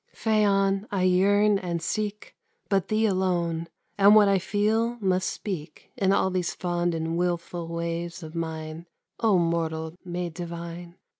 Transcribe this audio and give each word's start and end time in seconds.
Phaon, 0.15 0.87
I 0.91 1.03
yearn 1.03 1.59
and 1.59 1.79
seek 1.79 2.33
But 2.69 2.87
thee 2.87 3.05
alone; 3.05 3.67
and 3.99 4.15
what 4.15 4.27
I 4.27 4.39
feel 4.39 4.97
must 4.99 5.29
speak 5.29 5.91
In 5.95 6.11
all 6.11 6.31
these 6.31 6.55
fond 6.55 6.95
and 6.95 7.19
wilful 7.19 7.67
ways 7.67 8.23
of 8.23 8.33
mine, 8.33 8.87
O 9.19 9.37
mortal, 9.37 9.93
made 10.03 10.33
divine! 10.33 10.95